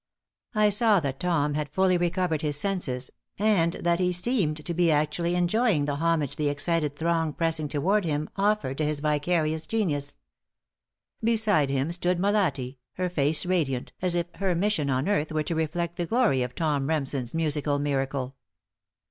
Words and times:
I 0.55 0.69
saw 0.69 0.99
that 1.01 1.19
Tom 1.19 1.53
had 1.53 1.69
fully 1.69 1.95
recovered 1.95 2.41
his 2.41 2.57
senses 2.57 3.11
and 3.37 3.73
that 3.73 3.99
he 3.99 4.11
seemed 4.11 4.65
to 4.65 4.73
be 4.73 4.89
actually 4.89 5.35
enjoying 5.35 5.85
the 5.85 5.97
homage 5.97 6.37
the 6.37 6.49
excited 6.49 6.95
throng 6.95 7.33
pressing 7.33 7.67
toward 7.67 8.03
him 8.03 8.27
offered 8.35 8.79
to 8.79 8.83
his 8.85 8.99
vicarious 8.99 9.67
genius. 9.67 10.15
Beside 11.23 11.69
him 11.69 11.91
stood 11.91 12.17
Molatti, 12.17 12.79
her 12.93 13.09
face 13.09 13.45
radiant, 13.45 13.91
as 14.01 14.15
if 14.15 14.25
her 14.37 14.55
mission 14.55 14.89
on 14.89 15.07
earth 15.07 15.31
were 15.31 15.43
to 15.43 15.53
reflect 15.53 15.97
the 15.97 16.07
glory 16.07 16.41
of 16.41 16.55
Tom 16.55 16.87
Remsen's 16.89 17.35
musical 17.35 17.77
miracle. 17.77 18.35